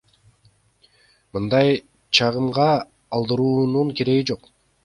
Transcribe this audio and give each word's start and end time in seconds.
Мындай 1.37 1.69
чагымга 2.21 2.67
алдыруунун 3.19 3.93
кереги 4.01 4.27
жок. 4.33 4.55